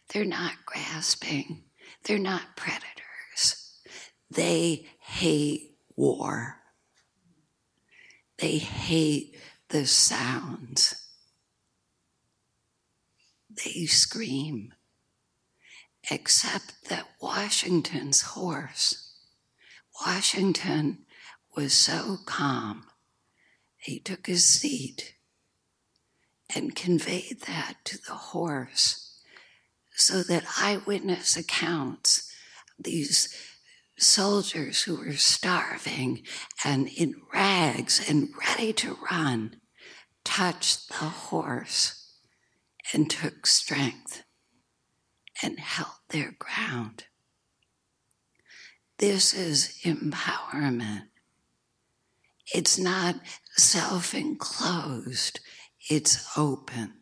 They're 0.09 0.25
not 0.25 0.53
grasping. 0.65 1.63
They're 2.03 2.19
not 2.19 2.55
predators. 2.55 3.79
They 4.29 4.87
hate 4.99 5.77
war. 5.95 6.57
They 8.39 8.57
hate 8.57 9.35
the 9.69 9.85
sounds. 9.85 10.95
They 13.49 13.85
scream. 13.85 14.73
Except 16.11 16.89
that 16.89 17.07
Washington's 17.21 18.21
horse, 18.21 19.13
Washington 20.05 21.05
was 21.55 21.73
so 21.73 22.17
calm, 22.25 22.85
he 23.77 23.99
took 23.99 24.27
his 24.27 24.45
seat 24.45 25.12
and 26.55 26.75
conveyed 26.75 27.41
that 27.47 27.75
to 27.85 27.97
the 27.97 28.13
horse 28.13 29.19
so 29.95 30.23
that 30.23 30.43
eyewitness 30.59 31.37
accounts, 31.37 32.31
these 32.79 33.35
soldiers 33.97 34.83
who 34.83 34.95
were 34.97 35.13
starving 35.13 36.23
and 36.65 36.87
in 36.87 37.15
rags 37.33 38.09
and 38.09 38.29
ready 38.39 38.73
to 38.73 38.97
run, 39.11 39.57
touched 40.23 40.89
the 40.89 40.95
horse 40.95 42.17
and 42.93 43.09
took 43.09 43.45
strength 43.45 44.23
and 45.41 45.59
held 45.59 45.97
their 46.09 46.35
ground. 46.39 47.05
This 48.97 49.33
is 49.33 49.79
empowerment. 49.83 51.03
It's 52.53 52.77
not 52.77 53.15
self 53.55 54.13
enclosed, 54.13 55.39
it's 55.89 56.37
open. 56.37 56.93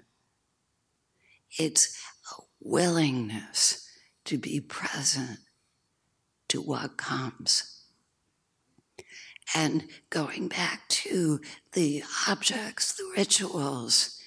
It's 1.58 1.98
a 2.32 2.42
willingness 2.60 3.88
to 4.26 4.38
be 4.38 4.60
present 4.60 5.40
to 6.50 6.62
what 6.62 6.98
comes. 6.98 7.84
And 9.54 9.88
going 10.10 10.48
back 10.48 10.88
to 10.90 11.42
the 11.74 12.04
objects, 12.28 12.94
the 12.94 13.12
rituals, 13.18 14.18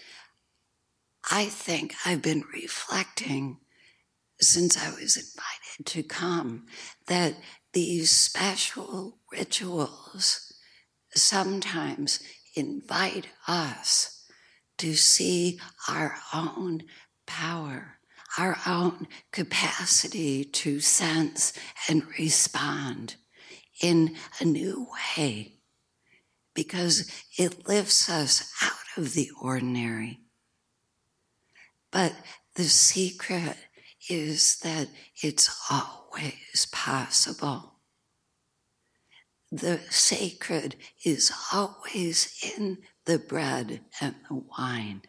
I 1.31 1.47
think 1.47 1.95
I've 2.05 2.21
been 2.21 2.45
reflecting 2.53 3.59
since 4.41 4.77
I 4.77 4.91
was 4.91 5.17
invited 5.17 5.87
to 5.87 6.03
come 6.03 6.67
that 7.07 7.37
these 7.73 8.11
special 8.11 9.19
rituals 9.33 10.53
sometimes 11.15 12.21
invite 12.55 13.29
us 13.49 14.14
to 14.79 14.95
see 14.95 15.59
our 15.89 16.17
own 16.33 16.83
power, 17.27 17.99
our 18.39 18.59
own 18.67 19.07
capacity 19.33 20.45
to 20.45 20.81
sense 20.81 21.53
and 21.89 22.03
respond 22.19 23.17
in 23.81 24.17
a 24.41 24.45
new 24.45 24.87
way 25.17 25.55
because 26.55 27.11
it 27.37 27.67
lifts 27.67 28.09
us 28.09 28.53
out 28.63 28.99
of 29.03 29.15
the 29.15 29.31
ordinary. 29.41 30.21
But 31.91 32.15
the 32.55 32.65
secret 32.65 33.57
is 34.09 34.59
that 34.61 34.89
it's 35.23 35.51
always 35.71 36.67
possible 36.73 37.75
the 39.55 39.79
sacred 39.89 40.75
is 41.05 41.33
always 41.53 42.43
in 42.59 42.79
the 43.07 43.19
bread 43.19 43.81
and 44.01 44.15
the 44.29 44.43
wine. 44.59 45.03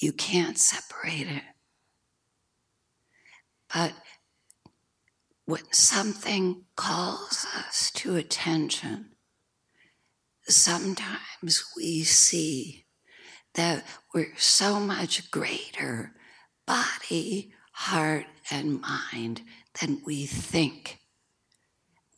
You 0.00 0.12
can't 0.12 0.58
separate 0.58 1.28
it. 1.28 1.42
But 3.72 3.92
when 5.44 5.72
something 5.72 6.64
calls 6.76 7.46
us 7.56 7.90
to 7.92 8.16
attention, 8.16 9.10
sometimes 10.42 11.64
we 11.76 12.02
see 12.02 12.86
that 13.54 13.84
we're 14.14 14.36
so 14.36 14.80
much 14.80 15.30
greater 15.30 16.14
body, 16.66 17.52
heart, 17.72 18.26
and 18.50 18.80
mind 18.80 19.42
than 19.80 20.02
we 20.04 20.26
think 20.26 20.98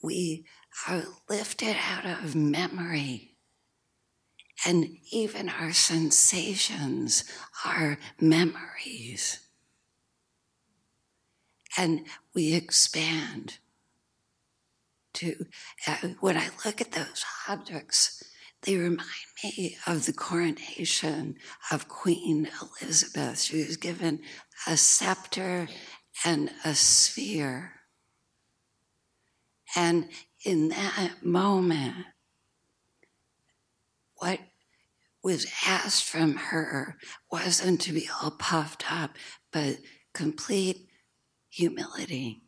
we 0.03 0.45
are 0.89 1.05
lifted 1.29 1.77
out 1.91 2.07
of 2.07 2.35
memory. 2.35 3.32
And 4.65 4.99
even 5.11 5.49
our 5.49 5.73
sensations 5.73 7.25
are 7.65 7.99
memories. 8.21 9.41
And 11.77 12.07
we 12.35 12.55
expand 12.55 13.59
to, 15.15 15.47
uh, 15.87 15.97
when 16.21 16.37
I 16.37 16.51
look 16.65 16.81
at 16.81 16.93
those 16.93 17.25
objects, 17.49 18.23
they 18.63 18.77
remind 18.77 19.09
me 19.43 19.77
of 19.87 20.07
the 20.07 20.13
coronation 20.13 21.37
of 21.71 21.89
Queen 21.89 22.49
Elizabeth. 22.81 23.41
She 23.41 23.65
was 23.65 23.77
given 23.77 24.21
a 24.67 24.77
scepter 24.77 25.69
and 26.25 26.51
a 26.65 26.75
sphere. 26.75 27.73
And 29.75 30.09
in 30.45 30.69
that 30.69 31.25
moment, 31.25 32.07
what 34.17 34.39
was 35.23 35.47
asked 35.67 36.05
from 36.05 36.35
her 36.37 36.97
wasn't 37.31 37.81
to 37.83 37.93
be 37.93 38.09
all 38.21 38.33
puffed 38.33 38.91
up, 38.91 39.17
but 39.53 39.79
complete 40.13 40.89
humility, 41.49 42.43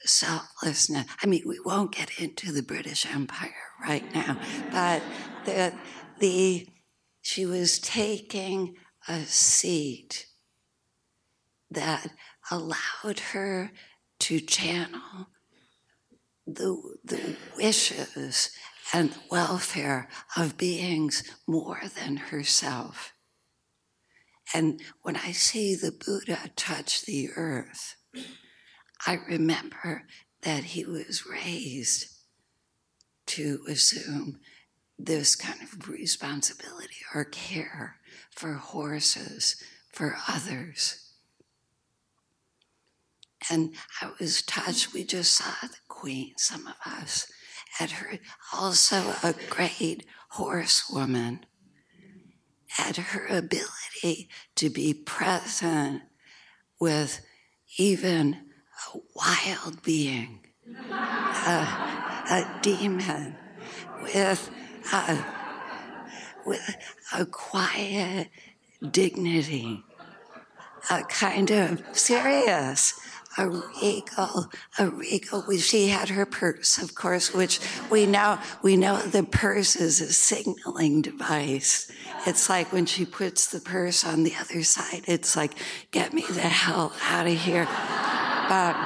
selflessness. 0.00 1.06
I 1.22 1.26
mean, 1.26 1.42
we 1.46 1.58
won't 1.64 1.94
get 1.94 2.18
into 2.18 2.52
the 2.52 2.62
British 2.62 3.06
Empire 3.06 3.54
right 3.82 4.14
now, 4.14 4.38
but 4.70 5.02
the, 5.44 5.72
the 6.18 6.68
she 7.22 7.46
was 7.46 7.78
taking 7.78 8.76
a 9.08 9.20
seat 9.20 10.26
that 11.70 12.08
allowed 12.50 13.20
her 13.32 13.70
to 14.18 14.40
channel 14.40 15.28
the, 16.46 16.96
the 17.04 17.36
wishes 17.56 18.50
and 18.92 19.14
welfare 19.30 20.08
of 20.36 20.56
beings 20.56 21.22
more 21.46 21.82
than 21.98 22.16
herself. 22.16 23.12
And 24.52 24.80
when 25.02 25.16
I 25.16 25.32
see 25.32 25.74
the 25.74 25.92
Buddha 25.92 26.50
touch 26.56 27.02
the 27.02 27.30
earth, 27.36 27.96
I 29.06 29.14
remember 29.28 30.04
that 30.42 30.64
he 30.64 30.84
was 30.84 31.24
raised 31.26 32.06
to 33.26 33.60
assume 33.68 34.40
this 34.98 35.36
kind 35.36 35.60
of 35.62 35.88
responsibility 35.88 36.96
or 37.14 37.24
care 37.24 37.96
for 38.30 38.54
horses, 38.54 39.62
for 39.92 40.16
others. 40.28 41.12
And 43.48 43.74
I 44.02 44.10
was 44.18 44.42
touched. 44.42 44.92
We 44.92 45.04
just 45.04 45.32
saw 45.32 45.52
the 45.62 45.76
Queen, 45.88 46.32
some 46.36 46.66
of 46.66 46.74
us, 46.84 47.30
at 47.78 47.92
her, 47.92 48.18
also 48.52 49.14
a 49.22 49.34
great 49.48 50.04
horsewoman, 50.30 51.44
at 52.78 52.96
her 52.96 53.26
ability 53.26 54.28
to 54.56 54.70
be 54.70 54.94
present 54.94 56.02
with 56.80 57.20
even 57.78 58.34
a 58.94 58.98
wild 59.14 59.82
being, 59.82 60.40
a, 60.66 61.66
a 62.30 62.58
demon, 62.62 63.36
with 64.02 64.50
a, 64.92 65.24
with 66.46 66.76
a 67.12 67.26
quiet 67.26 68.28
dignity, 68.90 69.82
a 70.90 71.02
kind 71.04 71.50
of 71.50 71.82
serious 71.92 72.98
a 73.38 73.48
regal, 73.48 74.50
a 74.78 74.88
regal. 74.88 75.50
She 75.58 75.88
had 75.88 76.08
her 76.08 76.26
purse, 76.26 76.78
of 76.78 76.94
course, 76.94 77.32
which 77.32 77.60
we 77.90 78.06
know 78.06 78.38
we 78.62 78.76
know 78.76 78.98
the 78.98 79.22
purse 79.22 79.76
is 79.76 80.00
a 80.00 80.12
signaling 80.12 81.02
device. 81.02 81.90
It's 82.26 82.48
like 82.48 82.72
when 82.72 82.86
she 82.86 83.04
puts 83.04 83.46
the 83.46 83.60
purse 83.60 84.04
on 84.04 84.24
the 84.24 84.34
other 84.38 84.62
side, 84.62 85.04
it's 85.06 85.36
like, 85.36 85.52
get 85.90 86.12
me 86.12 86.24
the 86.28 86.40
hell 86.40 86.92
out 87.04 87.26
of 87.26 87.38
here. 87.38 87.66
But 88.48 88.76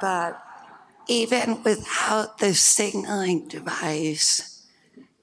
but 0.00 0.42
even 1.08 1.62
without 1.62 2.38
the 2.38 2.54
signaling 2.54 3.48
device, 3.48 4.66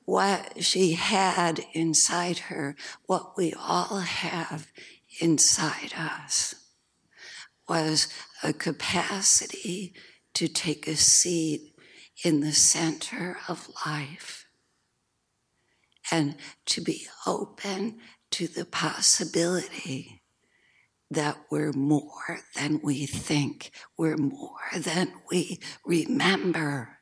what 0.06 0.64
she 0.64 0.94
had 0.94 1.66
inside 1.74 2.40
her, 2.40 2.76
what 3.06 3.38
we 3.38 3.54
all 3.54 4.00
have 4.00 4.72
inside 5.20 5.94
us 5.96 6.61
was 7.68 8.08
a 8.44 8.54
capacity 8.54 9.94
to 10.34 10.48
take 10.48 10.88
a 10.88 10.96
seat 10.96 11.74
in 12.24 12.42
the 12.42 12.52
center 12.52 13.38
of 13.48 13.70
life 13.86 14.46
and 16.12 16.36
to 16.66 16.82
be 16.82 17.08
open 17.26 18.00
to 18.32 18.48
the 18.48 18.66
possibility 18.66 20.22
that 21.10 21.38
we're 21.50 21.74
more 21.74 22.40
than 22.56 22.80
we 22.82 23.06
think, 23.06 23.72
we're 23.98 24.18
more 24.18 24.72
than 24.78 25.14
we 25.30 25.60
remember. 25.86 27.00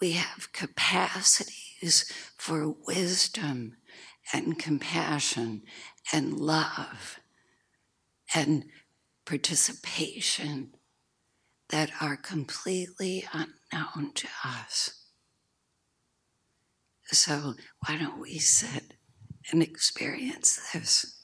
We 0.00 0.12
have 0.12 0.52
capacities 0.52 2.12
for 2.36 2.74
wisdom 2.86 3.78
and 4.32 4.58
compassion 4.58 5.62
and 6.12 6.38
love 6.38 7.18
and 8.34 8.64
participation 9.26 10.70
that 11.68 11.90
are 12.00 12.16
completely 12.16 13.28
unknown 13.32 14.12
to 14.14 14.28
us. 14.44 15.02
So, 17.06 17.54
why 17.86 17.98
don't 17.98 18.20
we 18.20 18.38
sit 18.38 18.94
and 19.50 19.62
experience 19.62 20.60
this? 20.72 21.20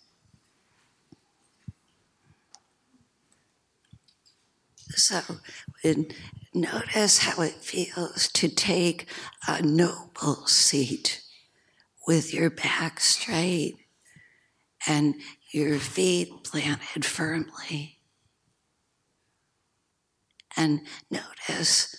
So, 4.91 5.23
notice 6.55 7.19
how 7.19 7.43
it 7.43 7.55
feels 7.55 8.29
to 8.29 8.49
take 8.49 9.07
a 9.49 9.63
noble 9.63 10.47
seat 10.47 11.23
with 12.07 12.35
your 12.35 12.51
back 12.51 13.01
straight 13.01 13.77
and 14.87 15.15
your 15.53 15.79
feet 15.79 16.45
planted 16.45 17.05
firmly. 17.05 17.99
And 20.57 20.81
notice 21.11 21.97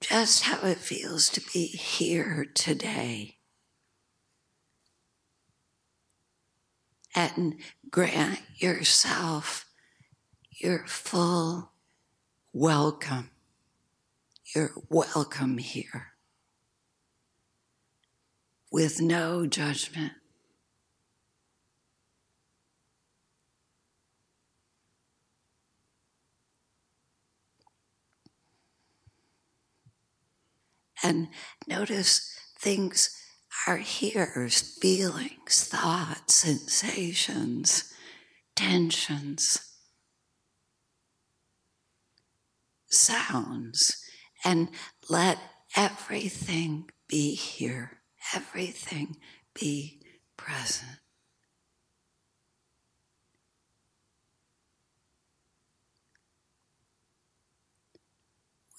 just 0.00 0.44
how 0.44 0.66
it 0.66 0.78
feels 0.78 1.28
to 1.30 1.40
be 1.52 1.66
here 1.66 2.46
today. 2.54 3.36
And 7.14 7.56
grant 7.90 8.40
yourself 8.56 9.66
your 10.50 10.86
full 10.86 11.72
welcome. 12.52 13.30
You're 14.54 14.72
welcome 14.88 15.58
here 15.58 16.08
with 18.70 19.00
no 19.00 19.46
judgment. 19.46 20.12
And 31.02 31.28
notice 31.66 32.34
things 32.58 33.16
are 33.66 33.78
here 33.78 34.24
feelings, 34.80 35.64
thoughts, 35.64 36.34
sensations, 36.34 37.92
tensions, 38.54 39.58
sounds, 42.86 44.04
and 44.44 44.68
let 45.08 45.38
everything 45.76 46.90
be 47.08 47.34
here, 47.34 47.98
everything 48.34 49.16
be 49.54 50.00
present. 50.36 50.98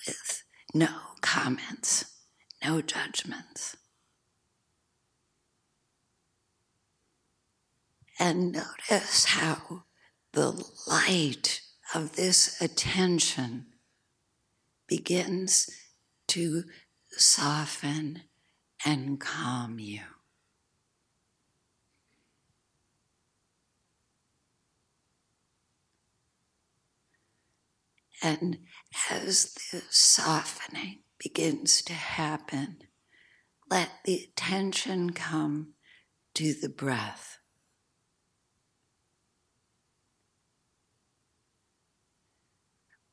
With 0.07 0.43
no 0.73 0.89
comments, 1.21 2.10
no 2.63 2.81
judgments. 2.81 3.77
And 8.19 8.51
notice 8.51 9.25
how 9.25 9.83
the 10.33 10.63
light 10.87 11.61
of 11.95 12.15
this 12.15 12.61
attention 12.61 13.65
begins 14.87 15.69
to 16.27 16.63
soften 17.09 18.21
and 18.85 19.19
calm 19.19 19.79
you. 19.79 20.01
And 28.23 28.59
as 29.09 29.55
the 29.71 29.81
softening 29.89 30.99
begins 31.21 31.83
to 31.83 31.93
happen, 31.93 32.77
let 33.69 33.89
the 34.05 34.23
attention 34.23 35.11
come 35.11 35.73
to 36.33 36.53
the 36.53 36.69
breath. 36.69 37.37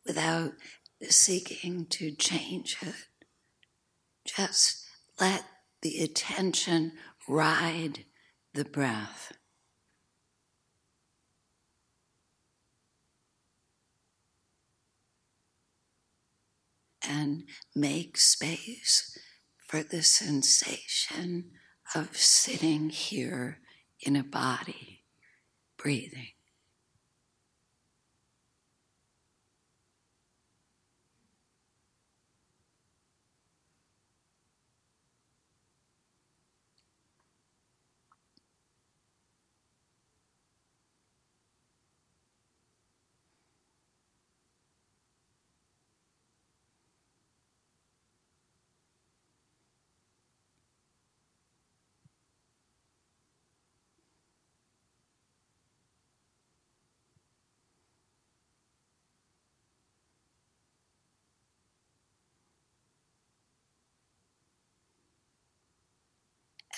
Without 0.07 0.53
seeking 1.03 1.85
to 1.91 2.11
change 2.13 2.79
it, 2.81 2.95
just 4.25 4.87
let 5.21 5.45
the 5.83 6.03
attention 6.03 6.93
ride 7.29 8.05
the 8.55 8.65
breath. 8.65 9.33
And 17.09 17.45
make 17.75 18.17
space 18.19 19.19
for 19.67 19.83
the 19.83 20.03
sensation 20.03 21.51
of 21.95 22.17
sitting 22.17 22.91
here 22.91 23.59
in 24.01 24.17
a 24.17 24.23
body, 24.23 25.05
breathing. 25.77 26.29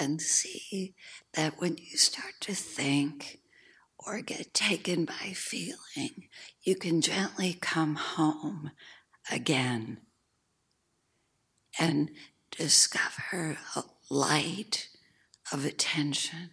And 0.00 0.20
see 0.20 0.94
that 1.34 1.60
when 1.60 1.76
you 1.76 1.96
start 1.96 2.34
to 2.40 2.54
think 2.54 3.40
or 3.98 4.22
get 4.22 4.54
taken 4.54 5.04
by 5.04 5.32
feeling, 5.34 6.28
you 6.62 6.74
can 6.74 7.02
gently 7.02 7.56
come 7.60 7.96
home 7.96 8.70
again 9.30 9.98
and 11.78 12.10
discover 12.50 13.58
a 13.76 13.82
light 14.08 14.88
of 15.52 15.64
attention 15.64 16.50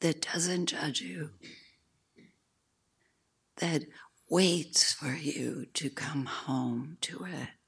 that 0.00 0.26
doesn't 0.32 0.66
judge 0.66 1.00
you, 1.00 1.30
that 3.58 3.84
waits 4.28 4.92
for 4.92 5.12
you 5.12 5.66
to 5.74 5.88
come 5.90 6.26
home 6.26 6.96
to 7.00 7.24
it. 7.24 7.59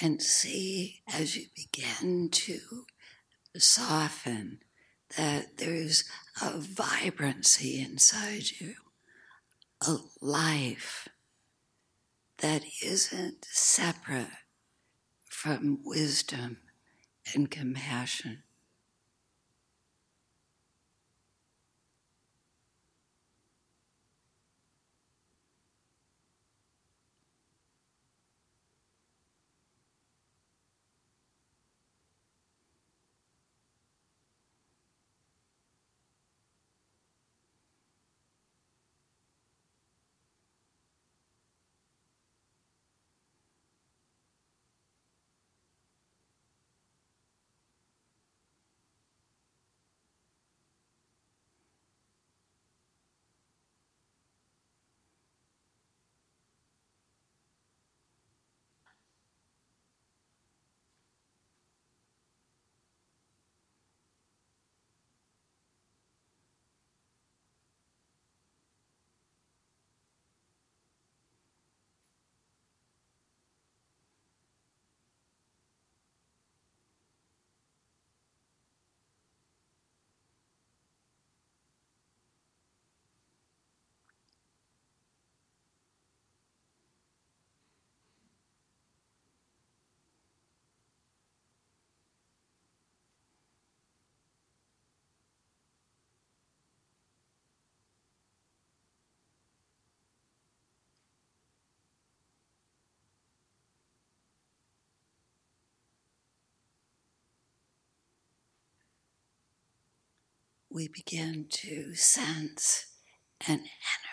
And 0.00 0.22
see 0.22 1.02
as 1.12 1.36
you 1.36 1.46
begin 1.54 2.28
to 2.30 2.86
soften 3.56 4.60
that 5.16 5.58
there's 5.58 6.04
a 6.40 6.58
vibrancy 6.58 7.80
inside 7.80 8.44
you, 8.58 8.74
a 9.86 9.96
life 10.20 11.08
that 12.38 12.62
isn't 12.82 13.44
separate 13.50 14.28
from 15.28 15.80
wisdom 15.84 16.58
and 17.34 17.50
compassion. 17.50 18.42
We 110.70 110.88
begin 110.88 111.46
to 111.50 111.94
sense 111.94 112.86
an 113.48 113.64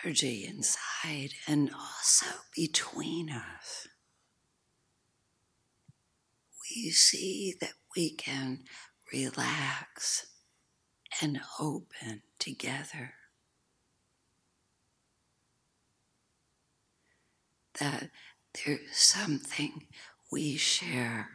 energy 0.03 0.45
inside 0.47 1.31
and 1.47 1.69
also 1.71 2.25
between 2.55 3.29
us. 3.29 3.87
We 6.75 6.89
see 6.89 7.53
that 7.61 7.73
we 7.95 8.15
can 8.15 8.63
relax 9.13 10.27
and 11.21 11.41
open 11.59 12.23
together. 12.39 13.13
That 17.79 18.09
there's 18.53 18.79
something 18.93 19.85
we 20.31 20.57
share 20.57 21.29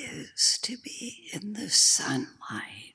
is 0.00 0.58
to 0.62 0.76
be 0.78 1.30
in 1.32 1.52
the 1.54 1.68
sunlight 1.68 2.94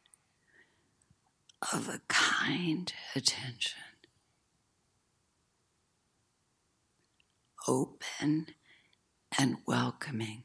of 1.74 1.88
a 1.90 2.02
kind 2.08 2.94
attention, 3.16 3.80
open 7.68 8.48
and 9.38 9.58
welcoming. 9.68 10.45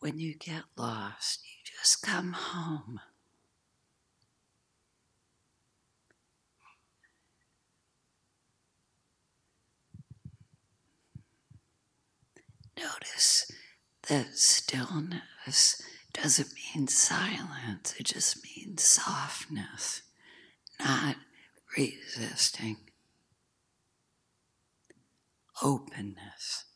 When 0.00 0.18
you 0.18 0.34
get 0.34 0.62
lost, 0.76 1.40
you 1.44 1.72
just 1.78 2.02
come 2.02 2.32
home. 2.32 3.00
Notice 12.76 13.50
that 14.08 14.36
stillness 14.36 15.82
doesn't 16.12 16.52
mean 16.54 16.86
silence, 16.86 17.94
it 17.98 18.04
just 18.06 18.38
means 18.44 18.82
softness, 18.82 20.02
not 20.78 21.16
resisting, 21.76 22.76
openness. 25.62 26.67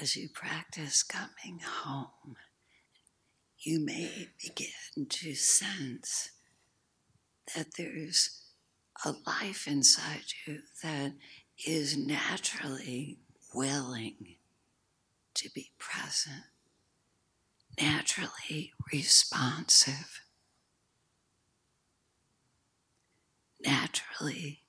As 0.00 0.16
you 0.16 0.28
practice 0.28 1.02
coming 1.02 1.60
home, 1.64 2.36
you 3.58 3.80
may 3.80 4.28
begin 4.42 5.06
to 5.08 5.34
sense 5.34 6.30
that 7.54 7.74
there's 7.76 8.40
a 9.04 9.14
life 9.26 9.66
inside 9.66 10.24
you 10.46 10.60
that 10.82 11.12
is 11.66 11.96
naturally 11.96 13.18
willing 13.54 14.36
to 15.34 15.50
be 15.54 15.70
present, 15.78 16.44
naturally 17.80 18.72
responsive, 18.92 20.20
naturally 23.64 24.60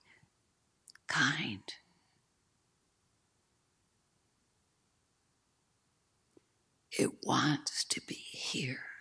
kind. 1.07 1.73
It 6.97 7.25
wants 7.25 7.83
to 7.85 8.01
be 8.07 8.15
here. 8.15 8.94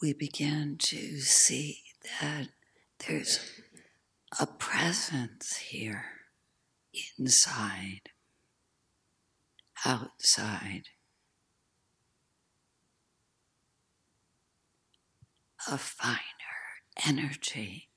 We 0.00 0.12
begin 0.12 0.76
to 0.78 1.20
see 1.20 1.82
that 2.20 2.48
there's 3.06 3.40
a 4.38 4.46
presence 4.46 5.56
here, 5.56 6.04
inside, 7.18 8.10
outside, 9.84 10.88
a 15.70 15.78
finer 15.78 16.20
energy 17.06 17.88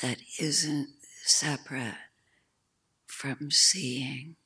that 0.00 0.18
isn't 0.40 0.88
separate 1.24 1.94
from 3.06 3.50
seeing 3.50 4.36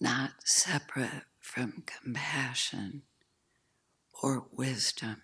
not 0.00 0.32
separate 0.44 1.24
from 1.40 1.84
compassion 1.86 3.02
or 4.22 4.46
wisdom. 4.52 5.22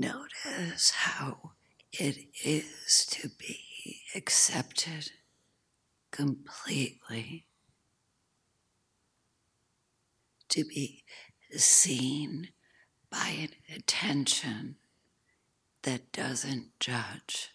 Notice 0.00 0.92
how 0.92 1.50
it 1.92 2.16
is 2.42 3.04
to 3.10 3.28
be 3.28 4.00
accepted 4.14 5.10
completely, 6.10 7.44
to 10.48 10.64
be 10.64 11.04
seen 11.50 12.48
by 13.10 13.28
an 13.28 13.50
attention 13.76 14.76
that 15.82 16.12
doesn't 16.12 16.70
judge. 16.80 17.50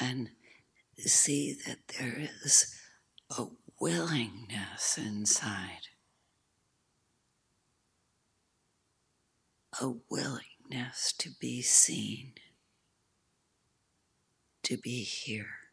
And 0.00 0.30
see 0.96 1.56
that 1.66 1.78
there 1.98 2.28
is 2.44 2.74
a 3.36 3.46
willingness 3.80 4.98
inside, 4.98 5.88
a 9.80 9.92
willingness 10.10 11.12
to 11.18 11.30
be 11.40 11.62
seen, 11.62 12.34
to 14.62 14.76
be 14.76 15.02
here. 15.02 15.67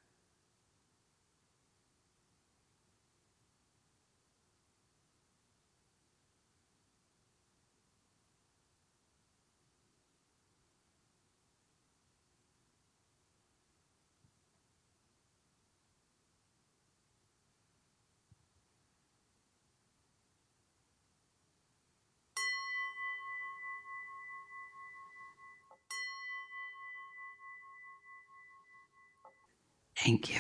Thank 30.05 30.29
you. 30.29 30.39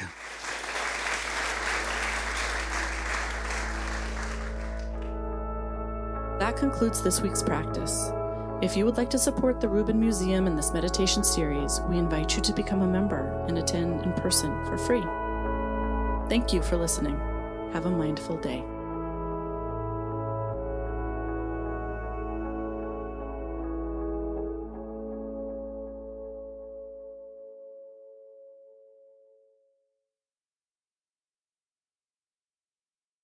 That 6.37 6.55
concludes 6.55 7.01
this 7.01 7.19
week's 7.21 7.41
practice. 7.41 8.11
If 8.61 8.77
you 8.77 8.85
would 8.85 8.97
like 8.97 9.09
to 9.09 9.17
support 9.17 9.59
the 9.59 9.67
Rubin 9.67 9.99
Museum 9.99 10.45
in 10.45 10.55
this 10.55 10.71
meditation 10.71 11.23
series, 11.23 11.81
we 11.89 11.97
invite 11.97 12.35
you 12.35 12.43
to 12.43 12.53
become 12.53 12.83
a 12.83 12.87
member 12.87 13.43
and 13.47 13.57
attend 13.57 14.01
in 14.01 14.13
person 14.13 14.51
for 14.65 14.77
free. 14.77 15.03
Thank 16.29 16.53
you 16.53 16.61
for 16.61 16.77
listening. 16.77 17.19
Have 17.73 17.87
a 17.87 17.89
mindful 17.89 18.37
day. 18.37 18.63